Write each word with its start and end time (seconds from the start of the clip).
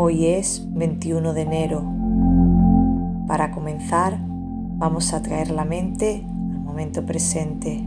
Hoy 0.00 0.26
es 0.26 0.64
21 0.74 1.34
de 1.34 1.42
enero. 1.42 1.82
Para 3.26 3.50
comenzar, 3.50 4.16
vamos 4.20 5.12
a 5.12 5.22
traer 5.22 5.50
la 5.50 5.64
mente 5.64 6.24
al 6.24 6.60
momento 6.60 7.04
presente. 7.04 7.84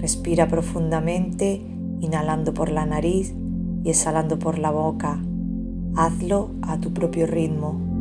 Respira 0.00 0.48
profundamente, 0.48 1.64
inhalando 2.00 2.52
por 2.54 2.70
la 2.70 2.86
nariz 2.86 3.32
y 3.84 3.90
exhalando 3.90 4.40
por 4.40 4.58
la 4.58 4.72
boca. 4.72 5.22
Hazlo 5.94 6.50
a 6.62 6.80
tu 6.80 6.92
propio 6.92 7.28
ritmo. 7.28 7.93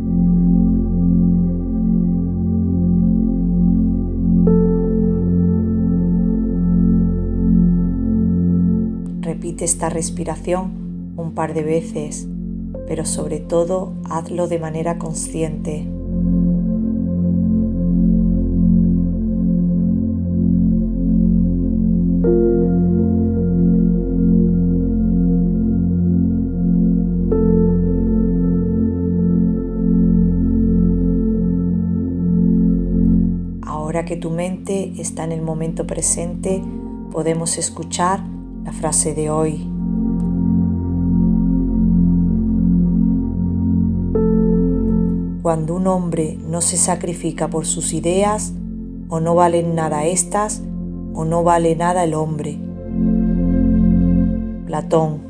Repite 9.44 9.66
esta 9.66 9.90
respiración 9.90 11.14
un 11.18 11.34
par 11.34 11.54
de 11.54 11.64
veces, 11.64 12.30
pero 12.88 13.04
sobre 13.04 13.40
todo 13.42 13.92
hazlo 14.10 14.48
de 14.48 14.58
manera 14.58 14.98
consciente. 14.98 15.86
Ahora 33.62 34.06
que 34.06 34.16
tu 34.16 34.30
mente 34.30 34.94
está 35.02 35.26
en 35.26 35.34
el 35.34 35.42
momento 35.42 35.86
presente, 35.86 36.64
podemos 37.12 37.58
escuchar 37.58 38.33
la 38.64 38.72
frase 38.72 39.14
de 39.14 39.30
hoy. 39.30 39.70
Cuando 45.42 45.76
un 45.76 45.88
hombre 45.88 46.40
no 46.50 46.62
se 46.62 46.78
sacrifica 46.78 47.50
por 47.50 47.66
sus 47.66 47.94
ideas, 47.94 48.54
o 49.10 49.20
no 49.20 49.36
valen 49.36 49.76
nada 49.76 50.06
estas, 50.06 50.64
o 51.14 51.26
no 51.26 51.44
vale 51.44 51.76
nada 51.76 52.06
el 52.06 52.14
hombre. 52.14 52.58
Platón. 54.66 55.22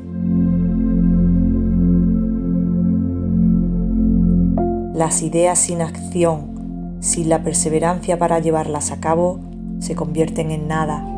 Las 4.94 5.22
ideas 5.22 5.58
sin 5.58 5.82
acción, 5.82 6.98
sin 7.00 7.28
la 7.28 7.42
perseverancia 7.42 8.18
para 8.18 8.38
llevarlas 8.38 8.92
a 8.92 9.00
cabo, 9.00 9.40
se 9.80 9.96
convierten 9.96 10.52
en 10.52 10.68
nada. 10.68 11.13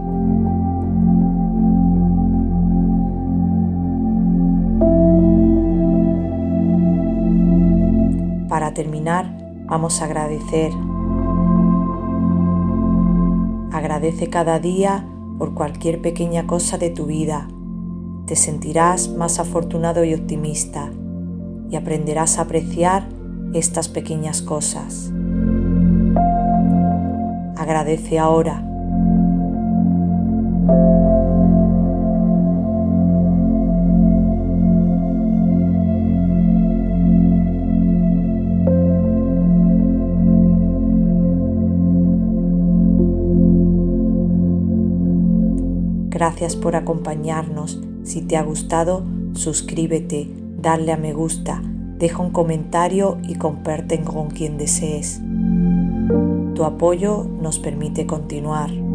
Terminar, 8.76 9.34
vamos 9.64 10.02
a 10.02 10.04
agradecer. 10.04 10.70
Agradece 13.72 14.28
cada 14.28 14.60
día 14.60 15.06
por 15.38 15.54
cualquier 15.54 16.02
pequeña 16.02 16.46
cosa 16.46 16.76
de 16.76 16.90
tu 16.90 17.06
vida. 17.06 17.48
Te 18.26 18.36
sentirás 18.36 19.08
más 19.08 19.40
afortunado 19.40 20.04
y 20.04 20.12
optimista 20.12 20.90
y 21.70 21.76
aprenderás 21.76 22.38
a 22.38 22.42
apreciar 22.42 23.08
estas 23.54 23.88
pequeñas 23.88 24.42
cosas. 24.42 25.10
Agradece 27.56 28.18
ahora 28.18 28.75
Gracias 46.16 46.56
por 46.56 46.76
acompañarnos. 46.76 47.78
Si 48.02 48.22
te 48.22 48.38
ha 48.38 48.42
gustado, 48.42 49.04
suscríbete, 49.34 50.30
dale 50.56 50.90
a 50.92 50.96
me 50.96 51.12
gusta, 51.12 51.60
deja 51.98 52.22
un 52.22 52.30
comentario 52.30 53.18
y 53.22 53.34
comparte 53.34 54.00
con 54.00 54.30
quien 54.30 54.56
desees. 54.56 55.20
Tu 56.54 56.64
apoyo 56.64 57.28
nos 57.42 57.58
permite 57.58 58.06
continuar. 58.06 58.85